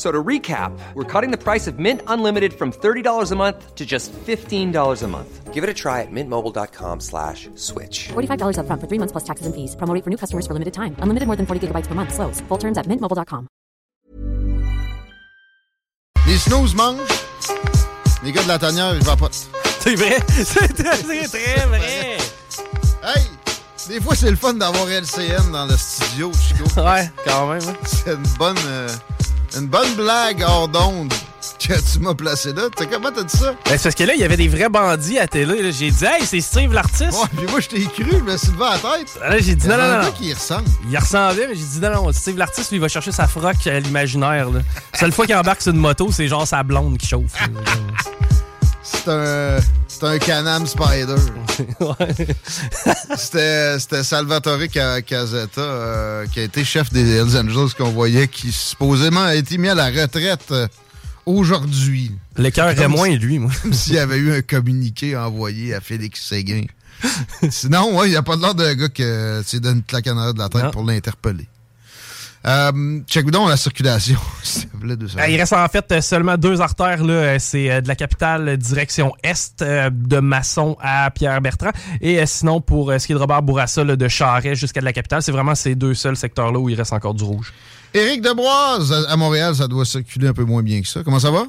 [0.00, 3.74] F- So to recap, we're cutting the price of Mint Unlimited from $30 a month
[3.74, 5.52] to just $15 a month.
[5.52, 8.08] Give it a try at mintmobile.com slash switch.
[8.14, 9.76] $45 upfront for three months plus taxes and fees.
[9.76, 10.94] Promo for new customers for limited time.
[11.02, 12.14] Unlimited more than 40 gigabytes per month.
[12.14, 12.40] Slows.
[12.48, 13.46] Full terms at mintmobile.com.
[16.26, 17.00] Les snooze mangent.
[18.22, 19.48] Les gars de la tanière, ils vapotent.
[19.80, 20.16] C'est vrai.
[20.28, 22.16] C'est très, c'est très vrai.
[23.02, 23.22] Hey!
[23.88, 26.64] Des fois, c'est le fun d'avoir LCN dans le studio, Chico.
[26.80, 27.62] Ouais, quand même.
[27.68, 27.74] hein.
[27.84, 28.88] C'est une bonne, euh,
[29.56, 31.12] une bonne blague hors d'onde
[31.58, 32.62] que tu m'as placé là.
[32.74, 33.52] T'as comment t'as dit ça?
[33.64, 35.72] Ben, c'est parce que là, il y avait des vrais bandits à télé.
[35.72, 37.12] J'ai dit, hey, c'est Steve l'artiste.
[37.12, 39.18] Ouais, puis moi, je t'ai cru, je me suis levé à la tête.
[39.20, 40.12] Là, j'ai dit, Il non, non, non.
[40.20, 40.68] y ressemble.
[40.90, 43.66] Il ressemblait, mais j'ai dit, non, non, Steve l'artiste, lui, il va chercher sa froc
[43.66, 44.50] à l'imaginaire.
[44.50, 44.60] là.
[44.94, 47.32] Seule fois qu'il embarque sur une moto, c'est genre sa blonde qui chauffe.
[48.82, 49.58] C'est un,
[50.00, 51.16] c'est un Canam Spider.
[53.16, 58.28] C'était c'était Salvatore Ca- Casetta, euh, qui a été chef des Hells Angels qu'on voyait,
[58.28, 60.66] qui supposément a été mis à la retraite euh,
[61.26, 62.12] aujourd'hui.
[62.36, 63.50] Le cœur est moins, lui, moi.
[63.62, 66.64] Comme s'il y avait eu un communiqué envoyé à Félix Séguin.
[67.50, 70.06] Sinon, ouais, il n'y a pas de l'air d'un gars que tu donnes une claque
[70.08, 70.70] en arrière de la tête Non.
[70.70, 71.46] pour l'interpeller.
[72.46, 75.24] Euh, check donc la circulation, s'il te plaît, deux secondes.
[75.24, 77.04] Euh, Il reste en fait seulement deux artères.
[77.04, 77.38] là.
[77.38, 81.72] C'est euh, de la capitale direction est, euh, de Masson à Pierre-Bertrand.
[82.00, 84.86] Et euh, sinon, pour ce qui est de Robert Bourassa, là, de Charest jusqu'à de
[84.86, 87.52] la capitale, c'est vraiment ces deux seuls secteurs-là où il reste encore du rouge.
[87.92, 91.02] Éric Debroise, à Montréal, ça doit circuler un peu moins bien que ça.
[91.04, 91.44] Comment ça va?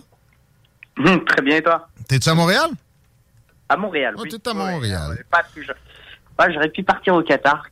[1.28, 2.70] Très bien, et toi T'es-tu à Montréal?
[3.70, 4.30] À Montréal, Ah, oui.
[4.30, 5.12] t'es à Montréal.
[5.12, 7.64] Ouais, pas plus- Ouais, J'aurais pu partir au Qatar,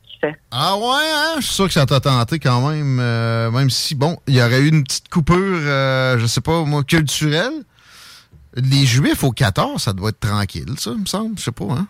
[0.50, 1.34] Ah ouais, hein?
[1.36, 4.42] Je suis sûr que ça t'a tenté quand même, euh, même si, bon, il y
[4.42, 7.52] aurait eu une petite coupure, euh, je sais pas, moi, culturelle.
[8.54, 11.38] Les Juifs au Qatar, ça doit être tranquille, ça, il me semble.
[11.38, 11.86] Je sais pas, hein?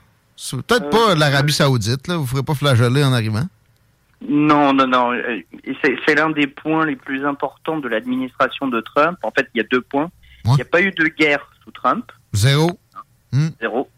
[0.53, 2.17] Peut-être Euh, pas l'Arabie Saoudite, là.
[2.17, 3.47] Vous ferez pas flageoler en arrivant?
[4.29, 5.13] Non, non, non.
[5.83, 9.19] c'est l'un des points les plus importants de l'administration de Trump.
[9.23, 10.11] En fait, il y a deux points.
[10.45, 12.79] Il n'y a pas eu de guerre sous Trump, Zéro.
[13.61, 13.89] zéro.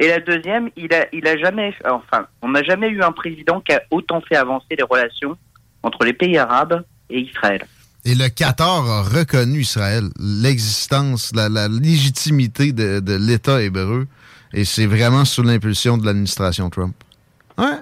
[0.00, 3.60] Et la deuxième, il a, il a jamais, enfin, on n'a jamais eu un président
[3.60, 5.36] qui a autant fait avancer les relations
[5.82, 7.64] entre les pays arabes et Israël.
[8.06, 14.06] Et le Qatar a reconnu Israël, l'existence, la, la légitimité de, de l'État hébreu.
[14.54, 16.96] Et c'est vraiment sous l'impulsion de l'administration Trump.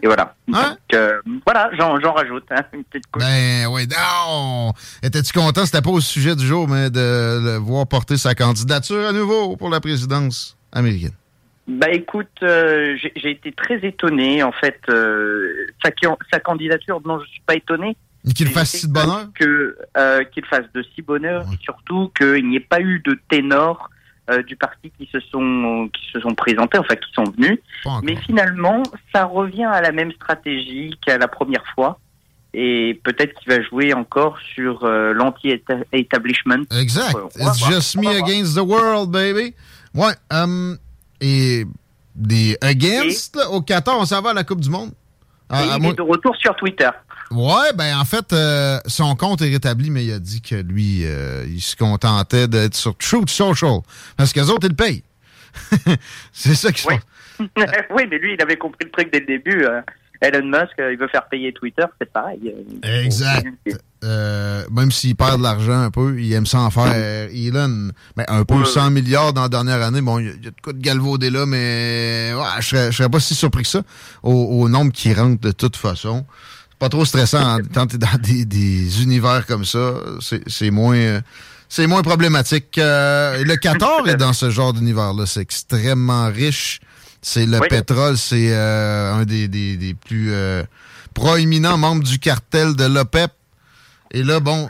[0.02, 0.34] Et voilà.
[0.48, 3.22] Donc, euh, voilà, j'en j'en rajoute hein, une petite couche.
[3.22, 4.72] Ben oui, non!
[5.04, 5.64] Étais-tu content?
[5.64, 9.56] C'était pas au sujet du jour, mais de le voir porter sa candidature à nouveau
[9.56, 11.14] pour la présidence américaine.
[11.68, 14.80] Bah écoute, euh, j'ai été très étonné en fait.
[14.88, 17.94] euh, sa, candidature, non, je suis pas étonné.
[18.34, 19.28] Qu'il fasse si de bonheur?
[19.34, 23.18] Que euh, qu'il fasse de si bonheur, et surtout qu'il n'y ait pas eu de
[23.28, 23.91] ténors
[24.30, 27.59] euh, du parti qui se sont qui se sont présentés, enfin qui sont venus.
[28.03, 28.82] Mais finalement,
[29.14, 31.98] ça revient à la même stratégie qu'à la première fois.
[32.54, 36.64] Et peut-être qu'il va jouer encore sur euh, l'anti-establishment.
[36.80, 37.14] Exact.
[37.36, 39.54] It's just me against the world, baby.
[39.94, 40.14] Ouais.
[40.30, 40.78] hum,
[41.20, 41.65] et
[42.15, 44.91] des against, là, au Qatar, on s'en va à la Coupe du Monde.
[45.48, 46.91] Ah, il est de retour sur Twitter.
[47.30, 51.03] Ouais, ben en fait, euh, son compte est rétabli, mais il a dit que lui,
[51.04, 53.80] euh, il se contentait d'être sur Truth Social.
[54.16, 55.03] Parce qu'eux autres, ils le payent.
[56.32, 56.97] c'est ça qui se oui.
[57.91, 59.64] oui, mais lui, il avait compris le truc dès le début.
[59.64, 59.80] Euh,
[60.20, 62.54] Elon Musk, il veut faire payer Twitter, c'est pareil.
[62.82, 63.47] Exact.
[64.03, 66.92] même s'il perd de l'argent un peu, il aime ça en faire.
[67.32, 70.00] Elon, ben, un peu 100 milliards dans la dernière année.
[70.00, 73.20] Bon, il y, a de quoi de galvauder là, mais ouais, je serais, serais pas
[73.20, 73.82] si surpris que ça
[74.22, 76.26] au, au nombre qui rentre de toute façon
[76.78, 79.94] pas trop stressant quand tu es dans des, univers comme ça.
[80.47, 81.21] C'est moins.
[81.68, 82.78] c'est moins problématique.
[82.78, 85.26] Euh, le Qatar est dans ce genre d'univers-là.
[85.26, 86.80] C'est extrêmement riche.
[87.20, 90.62] C'est le pétrole, c'est euh, un des, plus euh,
[91.15, 93.30] proéminents membres du cartel de l'OPEP.
[94.12, 94.68] Et là, bon,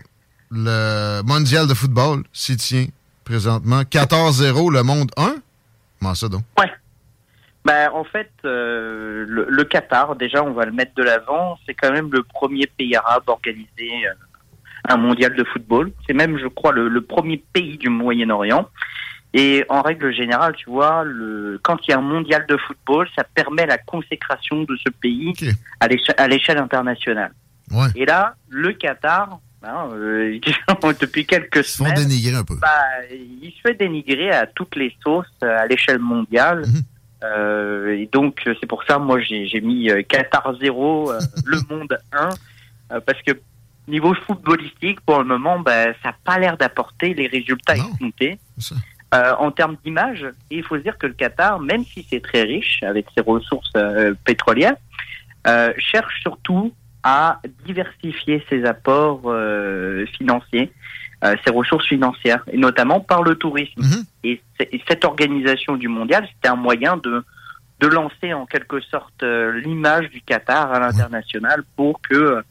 [0.50, 2.86] le mondial de football s'y tient
[3.24, 3.82] présentement.
[3.82, 5.36] 14-0, le monde 1.
[6.00, 6.42] Comment ça donc?
[6.58, 6.70] Ouais.
[7.64, 11.92] Ben, en fait, euh, le, Qatar, déjà, on va le mettre de l'avant, c'est quand
[11.92, 13.90] même le premier pays arabe organisé
[14.88, 15.92] un mondial de football.
[16.06, 18.68] C'est même, je crois, le, premier pays du Moyen-Orient.
[19.34, 23.08] Et en règle générale, tu vois, le, quand il y a un mondial de football,
[23.14, 25.34] ça permet la consécration de ce pays
[25.80, 27.32] à l'échelle internationale.
[27.94, 30.38] Et là, le Qatar, hein, euh,
[31.00, 32.56] depuis quelques semaines, dénigrer un peu.
[32.60, 32.68] Bah,
[33.10, 36.64] il se fait dénigrer à toutes les sauces à l'échelle mondiale.
[36.66, 36.82] Mhm.
[37.24, 41.98] Euh, et donc c'est pour ça moi j'ai mis euh, Qatar 0, euh, le monde
[42.12, 43.32] 1, parce que
[43.88, 48.38] niveau footballistique pour le moment ben, ça n'a pas l'air d'apporter les résultats escomptés.
[49.12, 52.82] En termes d'image, il faut se dire que le Qatar, même si c'est très riche
[52.82, 53.72] avec ses ressources
[54.24, 54.76] pétrolières,
[55.78, 59.22] cherche surtout à diversifier ses apports
[60.16, 60.72] financiers
[61.24, 63.82] euh, ses ressources financières, et notamment par le tourisme.
[63.82, 64.04] Mhm.
[64.22, 64.40] Et,
[64.88, 67.24] cette organisation du mondial, c'était un moyen de,
[67.80, 72.42] de lancer en quelque sorte euh, l'image du Qatar à l'international pour que euh,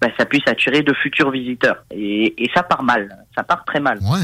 [0.00, 1.84] bah, ça puisse attirer de futurs visiteurs.
[1.90, 3.98] Et, et, ça part mal, ça part très mal.
[4.02, 4.20] Ouais.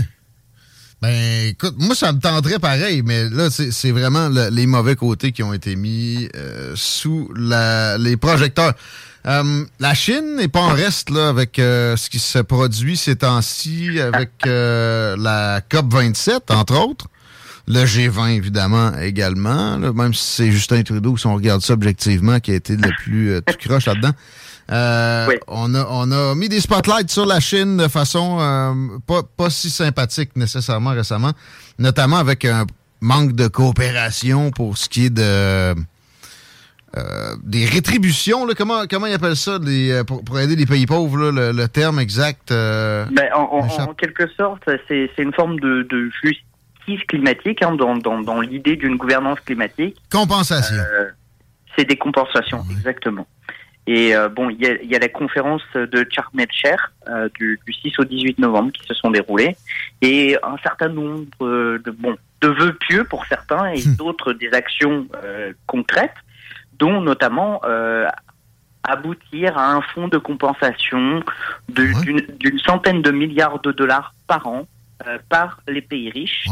[1.00, 5.42] Ben, écoute, moi, ça me tendrait pareil, mais là, c'est vraiment les mauvais côtés qui
[5.44, 6.28] ont été mis
[6.74, 8.74] sous la, les projecteurs.
[9.26, 13.16] Euh, la Chine n'est pas en reste là, avec euh, ce qui se produit ces
[13.16, 17.08] temps-ci, avec euh, la COP 27, entre autres.
[17.66, 19.78] Le G20, évidemment, également.
[19.78, 23.42] même si c'est Justin Trudeau, si on regarde ça objectivement, qui a été le plus
[23.46, 24.12] tout croche là-dedans.
[24.70, 29.70] On, a, on a mis des spotlights sur la Chine de façon pas, pas si
[29.70, 31.32] sympathique nécessairement récemment,
[31.78, 32.66] notamment avec un
[33.00, 35.74] manque de coopération pour ce qui est de
[36.96, 41.30] euh, des rétributions, là, comment, comment ils appellent ça euh, pour, aider les pays pauvres,
[41.30, 42.50] le, terme exact?
[42.50, 48.76] Euh, ben, en, quelque sorte, c'est une forme de, justice climatique hein, dans, dans, l'idée
[48.76, 49.96] d'une gouvernance climatique.
[50.10, 50.76] Compensation.
[51.76, 53.26] c'est des compensations, exactement.
[53.90, 56.28] Et bon, il y a, la conférence de Charles
[57.38, 59.56] du, du, 6 au 18 novembre qui se sont déroulées.
[60.02, 63.96] Et un certain nombre de bon de vœux pieux pour certains et hmm.
[63.96, 65.06] d'autres des actions
[65.66, 66.14] concrètes
[66.78, 68.06] dont notamment euh,
[68.84, 71.22] aboutir à un fonds de compensation
[71.68, 74.66] d'une centaine de milliards de dollars par an
[75.06, 76.46] euh, par les pays riches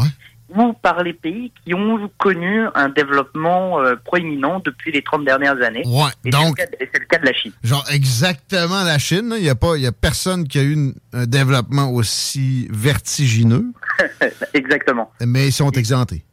[0.54, 5.60] ou par les pays qui ont connu un développement euh, proéminent depuis les 30 dernières
[5.62, 5.82] années.
[5.86, 7.52] Ouais, donc, c'est le, cas de la Chine.
[7.64, 11.26] Genre exactement la Chine, il n'y a, pas, y a personne qui a eu un
[11.26, 13.72] développement aussi vertigineux.
[14.54, 15.10] exactement.
[15.20, 16.24] Mais ils sont exemptés.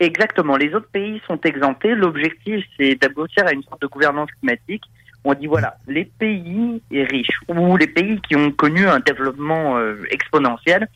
[0.00, 0.56] Exactement.
[0.56, 1.94] Les autres pays sont exemptés.
[1.94, 4.82] L'objectif, c'est d'aboutir à une sorte de gouvernance climatique.
[5.24, 9.96] On dit voilà, les pays riches ou les pays qui ont connu un développement euh,
[10.10, 10.88] exponentiel,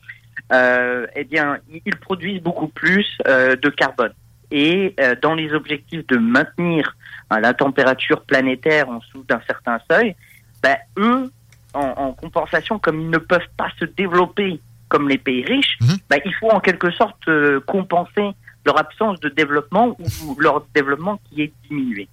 [0.52, 4.12] eh bien, ils produisent beaucoup plus euh, de carbone.
[4.50, 6.96] Et euh, dans les objectifs de maintenir
[7.30, 10.14] hein, la température planétaire en dessous d'un certain seuil,
[10.62, 11.30] ben, eux,
[11.72, 15.96] en, en, compensation, comme ils ne peuvent pas se développer comme les pays riches, mhm.
[16.10, 17.28] ben, il faut en quelque sorte
[17.66, 18.32] compenser
[18.66, 22.08] leur absence de développement ou leur développement qui est diminué.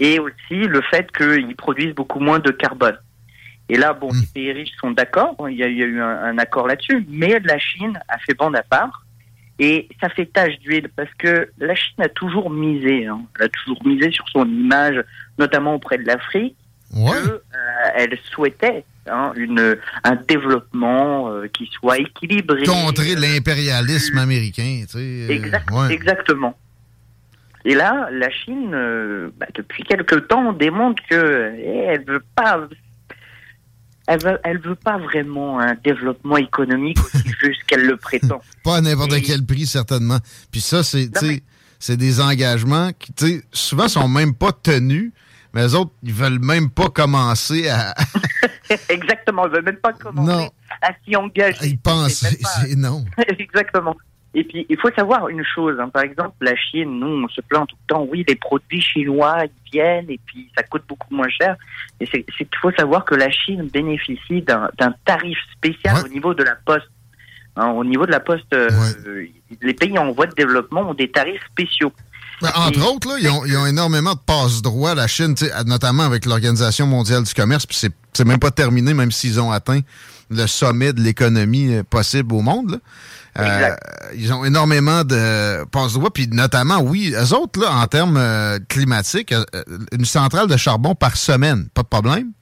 [0.00, 2.98] Et aussi le fait qu'ils produisent beaucoup moins de carbone.
[3.70, 4.20] Et là, bon, hmm.
[4.20, 7.98] les pays riches sont d'accord, il y a, eu un, accord là-dessus, mais la Chine
[8.08, 9.06] a fait bande à part.
[9.58, 13.48] Et ça fait tache d'huile parce que la Chine a toujours misé, hein, elle a
[13.48, 15.02] toujours misé sur son image,
[15.38, 16.56] notamment auprès de l'Afrique,
[16.94, 17.12] ouais.
[17.94, 22.64] qu'elle euh, souhaitait Hein, une, un développement euh, qui soit équilibré.
[22.64, 24.82] Contrer l'impérialisme américain.
[24.82, 26.56] Tu sais, euh, Exactement.
[27.64, 28.70] Et là, la Chine,
[29.38, 32.68] bah, depuis quelque temps, démontre que eh, elle veut pas.
[34.12, 38.40] Elle veut, elle veut pas vraiment un développement économique aussi juste qu'elle le prétend.
[38.64, 40.18] Pas à n'importe quel prix, certainement.
[40.50, 41.08] Puis ça, c'est,
[41.78, 45.12] c'est des engagements qui, souvent, sont même pas tenus
[45.54, 47.94] Mais les autres, ils veulent même pas commencer à.
[48.88, 50.50] Exactement, ils veulent même pas commencer
[50.82, 51.68] à s'y engager.
[51.68, 52.26] Ils pensent,
[52.76, 53.04] non.
[53.38, 53.96] Exactement.
[54.32, 55.76] Et puis, il faut savoir une chose.
[55.80, 55.88] Hein.
[55.88, 58.06] Par exemple, la Chine, nous, on se plaint tout le temps.
[58.08, 61.56] Oui, les produits chinois, ils viennent et puis ça coûte beaucoup moins cher.
[61.98, 66.44] Et c'est qu'il faut savoir que la Chine bénéficie d'un tarif spécial au niveau de
[66.44, 66.88] la poste.
[67.56, 68.70] Hein, au niveau de la poste, euh,
[69.60, 71.92] les pays en voie de développement ont des tarifs spéciaux.
[72.40, 75.34] Ben, entre autres, là, ils, ont, ils, ont, énormément de passe-droit, la Chine,
[75.66, 79.80] notamment avec l'Organisation mondiale du commerce, puis c'est même pas terminé, même s'ils ont atteint
[80.30, 82.70] le sommet de l'économie euh, possible au monde.
[82.70, 82.78] Là.
[83.38, 83.76] Euh,
[84.14, 89.32] ils ont énormément de passe-droit, puis notamment, oui, eux autres, là, en termes euh, climatiques,
[89.32, 89.44] euh,
[89.92, 92.32] une centrale de charbon par semaine, pas de problème.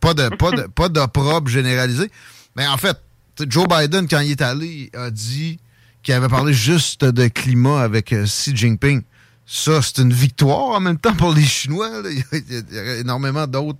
[0.00, 2.10] Pas de pas de pas d'opprobre généralisé.
[2.56, 2.98] Mais en fait,
[3.46, 5.58] Joe Biden, quand il est allé, a dit
[6.02, 9.02] qu'il avait parlé juste de climat avec Xi Jinping.
[9.46, 11.90] Ça, c'est une victoire en même temps pour les Chinois.
[12.32, 13.78] Il y a énormément d'autres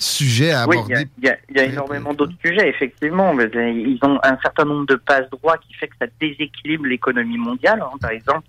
[0.00, 0.94] sujets à aborder.
[0.96, 3.34] Oui, il y, a énormément d'autres sujets, effectivement.
[3.34, 7.82] Mais ils ont un certain nombre de passe-droits qui fait que ça déséquilibre l'économie mondiale.
[7.82, 7.96] Hein.
[8.00, 8.46] Par exemple,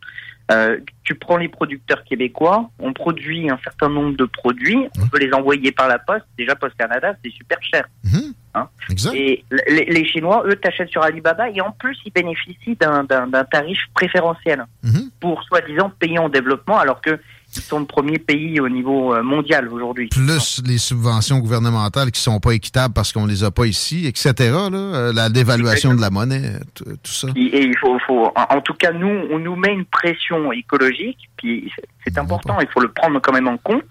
[0.51, 5.19] euh, tu prends les producteurs québécois, on produit un certain nombre de produits, on peut
[5.19, 6.25] les envoyer par la poste.
[6.37, 7.87] Déjà, Post Canada, c'est super cher.
[8.03, 8.33] Mhm.
[8.53, 8.67] Hein.
[9.13, 13.05] Et les, Chinois, eux, t'achètent sur Alibaba et en plus, ils bénéficient d'un
[13.49, 15.09] tarif préférentiel mhm.
[15.21, 17.17] pour soi-disant pays en développement, alors que
[17.59, 20.07] sont le premier pays au niveau euh, mondial aujourd'hui.
[20.07, 24.33] Plus les subventions gouvernementales qui sont pas équitables parce qu'on les a pas ici, etc.
[24.71, 27.27] Là, euh, la dévaluation de la monnaie, tout, ça.
[27.35, 31.71] Et, il faut, faut, en tout cas, nous, on nous met une pression écologique, puis
[32.05, 33.83] c'est important, il faut le prendre quand même en compte.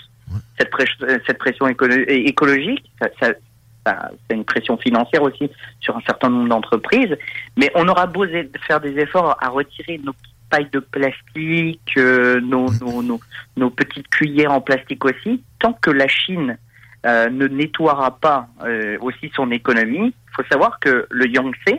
[0.58, 0.70] Cette,
[1.26, 3.32] cette pression écologique, ça, ça,
[4.28, 5.50] c'est une pression financière aussi
[5.80, 7.16] sur un certain nombre d'entreprises,
[7.56, 8.24] mais on aura beau
[8.66, 10.12] faire des efforts à retirer nos
[10.50, 13.20] pailles de plastique, euh, nos, nos,
[13.56, 16.58] nos, petites cuillères en plastique aussi, tant que la Chine
[17.06, 21.78] euh, ne nettoiera pas euh, aussi son économie, il faut savoir que le Yangtze,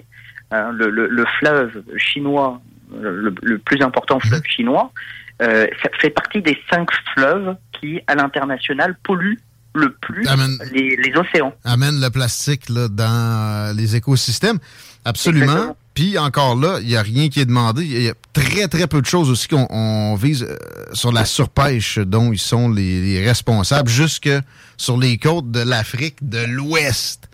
[0.51, 2.61] le, le, fleuve chinois,
[2.99, 4.91] le, plus important fleuve chinois,
[5.39, 9.39] ça fait partie des cinq fleuves qui, à l'international, polluent
[9.73, 10.27] le plus
[10.73, 11.53] les, les, océans.
[11.63, 14.59] Amène le plastique là, dans les écosystèmes.
[15.05, 15.77] Absolument.
[15.93, 17.83] Puis encore là, il n'y a rien qui est demandé.
[17.83, 20.55] Il y a très, très peu de choses aussi qu'on vise euh,
[20.93, 24.29] sur la surpêche dont ils sont les, responsables, jusque
[24.77, 27.29] sur les côtes de l'Afrique de l'Ouest.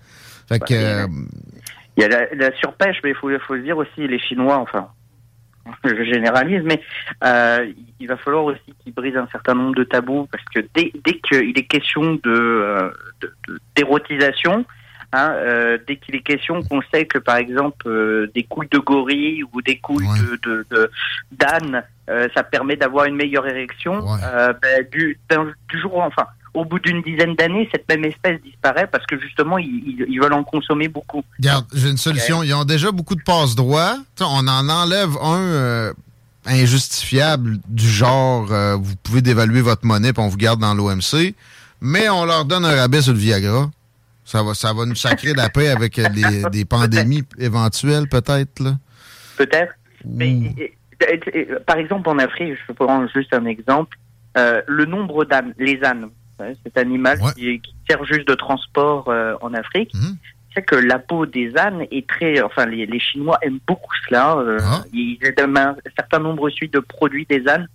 [0.49, 0.73] Fait que.
[0.73, 1.07] Euh,
[1.97, 4.87] il y a la, surpêche, mais il faut, faut le dire aussi, les Chinois, enfin,
[5.83, 6.81] je généralise, mais
[7.23, 10.91] euh, il va falloir aussi qu'ils brisent un certain nombre de tabous, parce que dès,
[11.03, 12.91] dès qu'il est question de
[13.75, 14.65] d'érotisation,
[15.13, 18.77] Hein, euh, dès qu'il est question qu'on sait que par exemple euh, des couilles de
[18.77, 20.05] gorille ou des couilles
[20.43, 20.91] de
[21.31, 25.17] d'âne, euh, ça permet d'avoir une meilleure érection, ben, du,
[25.69, 29.57] du jour enfin au bout d'une dizaine d'années, cette même espèce disparaît parce que justement,
[29.57, 31.23] ils, veulent en consommer beaucoup.
[31.37, 32.41] Regarde, j'ai une solution.
[32.41, 33.97] Ils ont déjà beaucoup de passe-droits.
[34.19, 35.93] On en enlève un
[36.47, 41.33] injustifiable du genre vous pouvez dévaluer votre monnaie et on vous garde dans l'OMC,
[41.79, 43.69] mais on leur donne un rabais sur le Viagra.
[44.27, 46.01] Ça va, ça va nous sacrer la paix avec
[46.51, 48.73] des pandémies éventuelles, peut-être, là?
[49.37, 49.73] Peut-être.
[51.65, 53.97] par exemple, en Afrique, je prendre juste un exemple,
[54.37, 56.09] euh, le nombre d'ânes, les ânes,
[56.61, 60.17] cet animal qui, sert juste de transport euh, en Afrique, mhm.
[60.53, 64.35] c'est que la peau des ânes est très, enfin, les, Chinois aiment beaucoup cela.
[64.35, 64.83] Euh, ah.
[64.91, 67.69] Ils aiment un certain nombre aussi de produits des ânes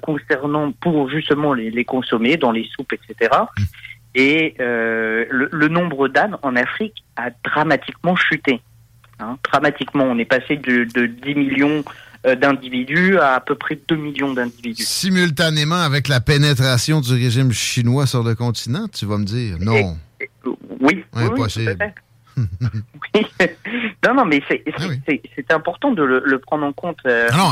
[0.00, 3.30] concernant pour justement les, consommer dans les soupes, etc.
[4.14, 8.60] Et euh, le, nombre d'ânes en Afrique a dramatiquement chuté.
[9.20, 11.84] Hein, dramatiquement, on est passé de, de 10 millions
[12.26, 14.82] euh, d'individus à à peu près 2 millions d'individus.
[14.82, 19.96] Simultanément avec la pénétration du régime chinois sur le continent, tu vas me dire non.
[20.80, 21.76] oui, Impossible.
[23.14, 23.26] Oui,
[24.06, 24.62] non, non, mais c'est
[25.48, 26.98] ah important de le, prendre en compte.
[27.04, 27.50] Euh, non,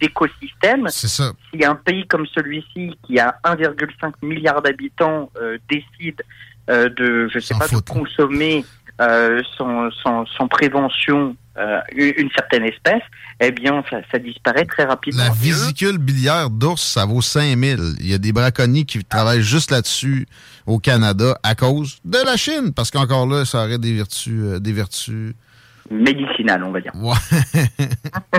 [0.00, 0.88] d'écosystèmes.
[0.88, 6.22] Si un pays comme celui-ci, qui a 1,5 milliard d'habitants, euh, décide
[6.70, 8.64] euh, de, je sais pas, de consommer
[9.00, 11.36] euh, sans, sans, prévention
[11.94, 13.02] une certaine espèce,
[13.40, 15.24] eh bien, ça, disparaît très rapidement.
[15.24, 17.96] La vésicule biliaire d'ours, ça vaut 5000.
[18.00, 20.26] Il y a des braconniers qui travaillent juste là-dessus
[20.66, 24.72] au Canada à cause de la Chine, parce qu'encore là, ça aurait des vertus, des
[24.72, 25.34] vertus
[25.90, 26.92] médicinales, on va dire.
[26.94, 27.60] Euh,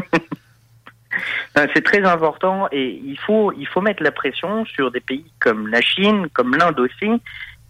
[1.55, 5.67] c'est très important et il faut, il faut mettre la pression sur des pays comme
[5.67, 7.09] la Chine, comme l'Inde aussi,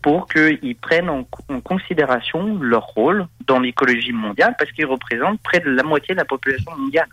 [0.01, 1.23] pour qu'ils prennent en,
[1.61, 6.25] considération leur rôle dans l'écologie mondiale parce qu'ils représentent près de la moitié de la
[6.25, 7.07] population mondiale.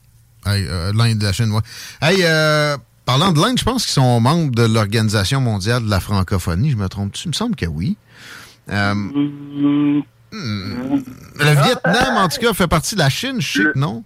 [0.47, 1.61] Euh, L'Inde la Chine, ouais.
[2.03, 2.77] Hey, euh,
[3.11, 6.71] Parlant de l'Inde, je pense qu'ils sont membres de l'Organisation mondiale de la francophonie.
[6.71, 7.25] Je me trompe-tu?
[7.25, 7.97] Il me semble que oui.
[8.71, 10.03] Euh, hmm.
[10.31, 14.05] le Vietnam, en tout cas, fait partie de la Chine, je sais que non.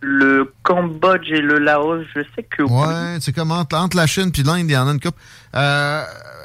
[0.00, 2.70] Le Cambodge et le Laos, je sais que oui.
[2.70, 5.16] Ouais, c'est comme entre, la Chine et l'Inde, il y en a une coupe.
[5.54, 6.02] Euh,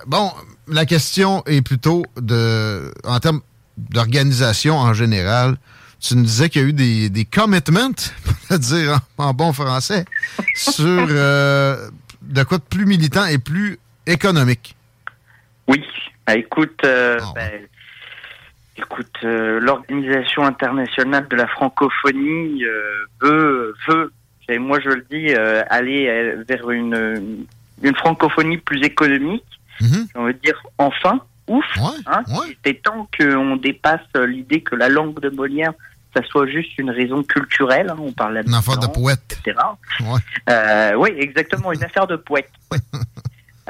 [0.07, 0.31] bon,
[0.67, 3.41] la question est plutôt de, en termes
[3.77, 5.57] d'organisation en général,
[5.99, 7.91] tu nous disais qu'il y a eu des, des commitments,
[8.47, 10.05] pour dire en, bon français,
[10.55, 11.89] sur euh,
[12.21, 13.77] de quoi de plus militant et plus
[14.07, 14.75] économique.
[15.67, 15.83] Oui.
[16.25, 17.51] Ah, écoute, euh, ben,
[18.81, 22.63] écoute, euh, l'Organisation internationale de la francophonie
[23.21, 24.11] veut, veut,
[24.49, 27.45] et moi je le dis, aller vers une,
[27.81, 29.45] une francophonie plus économique.
[30.15, 31.65] On veut dire enfin, ouf.
[32.05, 32.23] Hein,
[32.63, 35.73] C'est temps qu'on dépasse l'idée que la langue de Molière
[36.15, 37.89] ça soit juste une raison culturelle.
[37.89, 39.37] Hein, on parle Une affaire de poète.
[39.45, 39.57] Etc.
[40.49, 42.49] Euh, oui, exactement, une affaire de poète.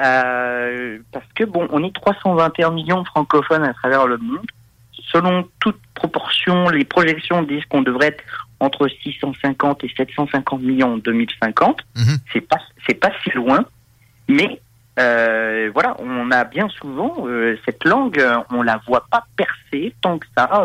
[0.00, 4.46] Euh, parce que, bon, on est 321 millions de francophones à travers le monde.
[5.12, 8.24] Selon toute proportion, les projections disent qu'on devrait être
[8.60, 11.80] entre 650 et 750 millions en 2050.
[11.96, 12.18] Mhm.
[12.32, 13.64] C'est pas, c'est pas si loin.
[14.28, 14.60] Mais
[14.98, 17.26] euh, voilà, on a bien souvent
[17.64, 20.64] cette langue, on la voit pas percer tant que ça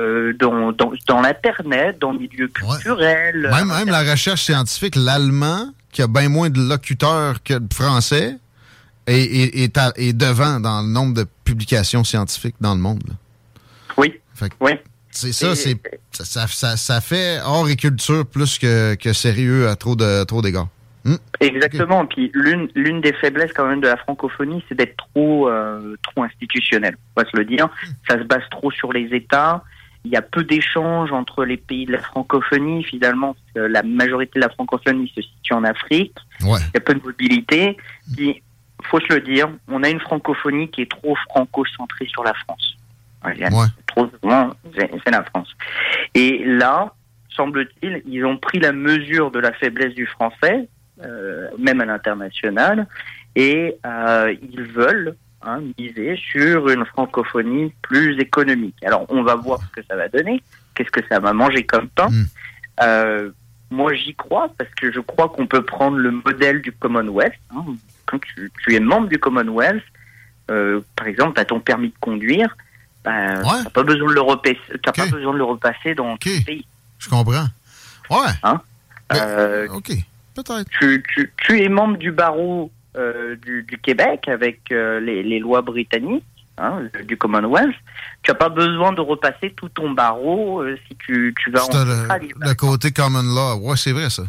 [0.00, 3.48] euh, dans, dans, dans l'Internet, dans le milieu culturel.
[3.48, 8.36] Même, même la recherche scientifique, l'allemand, qui a bien moins de locuteurs que le français,
[9.06, 13.04] est, est, est, devant dans le nombre de publications scientifiques dans le monde.
[14.40, 14.48] Oui.
[14.60, 14.72] oui.
[15.10, 15.76] C'est ça, c'est
[16.10, 20.42] ça, ça, ça, fait hors et culture plus que, que sérieux à trop de trop
[20.42, 20.66] d'égards.
[21.04, 21.14] Hmm?
[21.38, 22.04] Exactement.
[22.04, 26.24] Puis l'une l'une des faiblesses quand même de la francophonie, c'est d'être trop euh, trop
[26.24, 26.96] institutionnel.
[27.14, 27.66] On va se le dire.
[27.66, 27.90] Hmm.
[28.08, 29.62] Ça se base trop sur les États
[30.04, 32.84] il y a peu d'échanges entre les pays de la francophonie.
[32.84, 36.16] Finalement, la majorité de la francophonie se situe en Afrique.
[36.40, 37.76] Il y a peu de mobilité.
[38.14, 38.42] Puis,
[38.84, 42.73] faut se le dire, on a une francophonie qui est trop franco-centrée sur la France.
[43.86, 44.08] Trop
[44.74, 45.48] c'est la France.
[46.14, 46.92] Et là,
[47.30, 50.68] semble-t-il, ils ont pris la mesure de la faiblesse du français,
[51.04, 52.86] euh, même à l'international,
[53.36, 58.76] et euh, ils veulent hein, miser sur une francophonie plus économique.
[58.84, 60.42] Alors, on va voir ce que ça va donner,
[60.74, 62.08] qu'est-ce que ça va manger comme pain.
[62.08, 62.24] Hmm.
[62.82, 63.30] Euh,
[63.70, 67.34] moi, j'y crois parce que je crois qu'on peut prendre le modèle du Commonwealth.
[67.50, 67.64] Hein.
[68.06, 69.82] Quand tu, es membre du Commonwealth,
[70.46, 72.54] par exemple, tu as ton permis de conduire,
[73.04, 76.38] ben, tu n'as pas besoin de le repasser, pas besoin de le repasser dans okay.
[76.38, 76.66] ton pays.
[76.98, 77.46] Je comprends.
[78.10, 78.32] Ouais.
[78.42, 78.60] Hein?
[79.12, 79.92] Euh, ok,
[80.34, 80.68] peut-être.
[80.80, 86.24] Tu, tu, tu, es membre du barreau euh, du, Québec avec euh, les, lois britanniques
[86.56, 87.74] hein, du Commonwealth.
[88.22, 92.32] Tu n'as pas besoin de repasser tout ton barreau si tu, tu vas en Australie.
[92.40, 94.22] Le, le, côté common law, ouais, c'est vrai ça.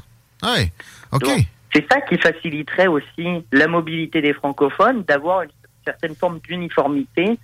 [0.43, 0.71] Ouais,
[1.13, 1.29] ok.
[1.73, 5.49] C'est ça qui faciliterait aussi la mobilité des francophones, d'avoir une
[5.85, 7.37] certaine forme d'uniformité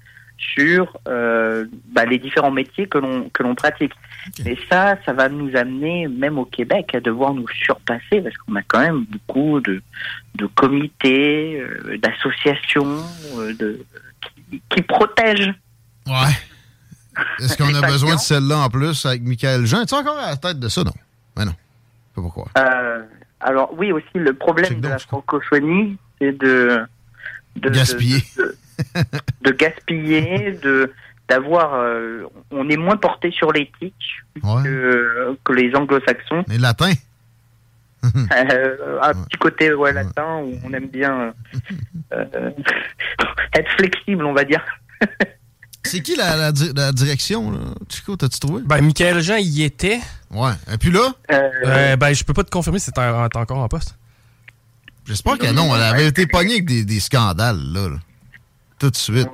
[0.54, 3.94] sur bah, les différents métiers que l'on que l'on pratique.
[4.46, 8.56] Et ça, ça va nous amener, même au Québec, à devoir nous surpasser, parce qu'on
[8.56, 9.82] a quand même beaucoup de,
[10.36, 13.04] de comités, euh, d'associations
[13.38, 13.84] euh, de,
[14.70, 15.54] qui, protègent.
[16.06, 16.36] Ouais.
[17.40, 19.82] Est-ce qu'on a besoin de celle-là en plus avec Michael Jean?
[19.82, 20.84] Es-tu encore à la tête de ça?
[20.84, 20.94] Non?
[21.38, 21.56] Mais non.
[22.16, 22.48] Pas pourquoi.
[22.58, 23.02] Euh,
[23.40, 26.86] alors, oui, aussi, le problème de la francophonie, c'est de,
[27.56, 28.24] de, Gaspiller.
[28.38, 28.51] de
[29.52, 30.92] gaspiller, de
[31.32, 33.96] d'avoir, euh, on est moins porté sur l'éthique
[34.36, 36.44] que, que, les anglo-saxons.
[36.48, 36.94] Les latins.
[38.04, 41.36] Euh, un petit côté latin où on aime bien
[42.14, 42.26] euh,
[43.54, 44.60] être flexible, on va dire.
[45.84, 47.60] C'est qui la, la, direction, là?
[47.90, 48.64] Chico, t'as-tu trouvé?
[48.66, 50.00] Ben, Michael Jean y était.
[50.32, 50.54] Ouais.
[50.74, 51.14] Et puis là?
[51.96, 53.96] ben, je peux pas te confirmer si t'es encore en poste.
[55.06, 55.76] J'espère que non.
[55.76, 57.88] Elle avait été pognée avec des, des scandales, là,
[58.82, 59.30] Tout de suite.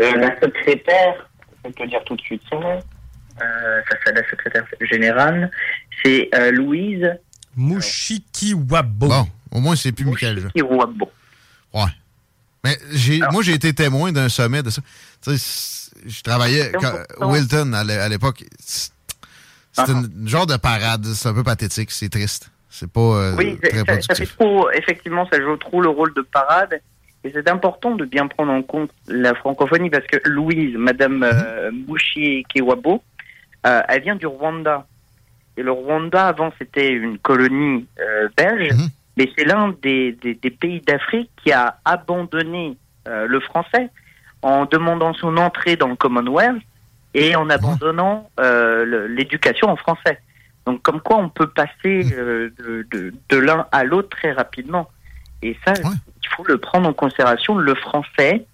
[0.00, 1.28] Euh, la secrétaire,
[1.64, 2.78] je peux dire tout de suite son nom,
[3.42, 5.50] euh, ça c'est la secrétaire générale,
[6.00, 7.10] c'est euh, Louise
[7.56, 9.08] Mouchikiwabo.
[9.08, 10.42] Bon, au moins c'est plus Michael.
[10.42, 11.10] Mouchikiwabo.
[11.74, 11.90] Ouais.
[12.62, 14.80] Mais j'ai, moi, j'ai été témoin d'un sommet de ça.
[15.24, 16.70] Tu sais, je travaillais
[17.20, 18.44] à Wilton à l'époque.
[18.60, 18.92] C'est
[19.76, 21.04] un genre de parade.
[21.04, 21.90] C'est un peu pathétique.
[21.90, 22.48] C'est triste.
[22.70, 26.22] C'est pas oui, très ça, ça fait trop, effectivement, ça joue trop le rôle de
[26.22, 26.80] parade.
[27.24, 31.70] Et c'est important de bien prendre en compte la francophonie parce que Louise, Madame euh,
[31.70, 33.02] Mouchi Kewabo,
[33.66, 34.86] euh, elle vient du Rwanda.
[35.56, 38.88] Et le Rwanda, avant, c'était une colonie euh, belge, mhm.
[39.16, 43.90] mais c'est l'un des, des, des, pays d'Afrique qui a abandonné euh, le français
[44.40, 46.62] en demandant son entrée dans le Commonwealth
[47.14, 50.18] et en abandonnant l'éducation en français.
[50.66, 52.52] Donc comme quoi on peut passer de,
[52.90, 54.88] de, de l'un à l'autre très rapidement.
[55.42, 57.56] Et ça, il faut le prendre en considération.
[57.56, 58.46] Le français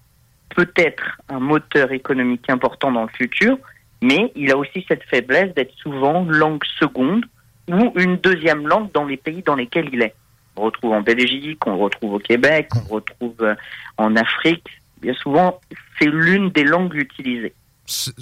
[0.55, 3.57] peut être un moteur économique important dans le futur,
[4.01, 7.25] mais il a aussi cette faiblesse d'être souvent langue seconde
[7.67, 10.15] ou une deuxième langue dans les pays dans lesquels il est.
[10.55, 13.55] On retrouve en Belgique, on retrouve au Québec, on retrouve euh,
[13.97, 14.67] en Afrique.
[15.01, 15.61] Bien souvent,
[15.97, 17.53] c'est l'une des langues utilisées.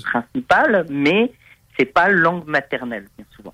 [0.03, 1.31] Principale, mais
[1.77, 3.53] c'est pas langue maternelle, bien souvent.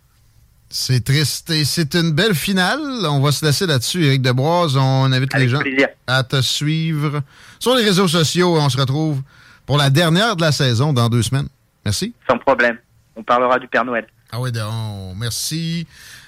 [0.76, 2.82] C'est triste et c'est une belle finale.
[3.06, 4.76] On va se laisser là-dessus, Éric Debroise.
[4.76, 5.60] On invite les gens
[6.08, 7.22] à te suivre
[7.60, 9.22] sur les réseaux sociaux et on se retrouve
[9.68, 11.48] pour la dernière de la saison dans deux semaines.
[11.86, 12.16] Merci.
[12.28, 12.80] Sans problème.
[13.16, 14.08] On parlera du Père Noël.
[14.32, 15.86] Ah oui, donc, merci.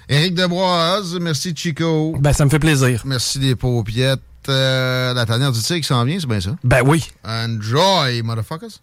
[0.08, 2.16] Éric Debroise, merci Chico.
[2.20, 3.02] Ben, ça me fait plaisir.
[3.04, 4.22] Merci les paupiettes.
[4.48, 6.52] Euh, la dernière du tigre qui s'en vient, c'est bien ça?
[6.64, 7.04] Ben oui.
[7.24, 8.80] Enjoy, motherfuckers.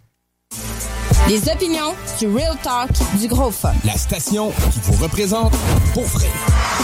[1.29, 3.75] Les opinions, du real talk, du gros fun.
[3.85, 5.53] La station qui vous représente
[5.95, 6.29] pour vrai.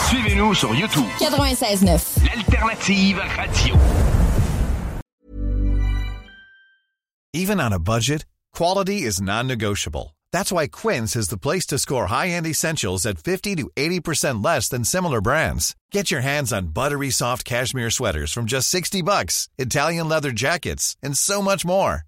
[0.08, 1.06] Suivez-nous sur YouTube.
[1.18, 2.24] 96.9.
[2.24, 3.74] L'alternative radio.
[7.34, 10.14] Even on a budget, quality is non-negotiable.
[10.32, 14.68] That's why Quince is the place to score high-end essentials at 50 to 80% less
[14.68, 15.74] than similar brands.
[15.92, 20.96] Get your hands on buttery soft cashmere sweaters from just 60 bucks, Italian leather jackets,
[21.02, 22.07] and so much more.